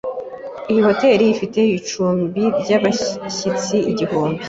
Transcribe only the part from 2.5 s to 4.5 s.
ryabashyitsi igihumbi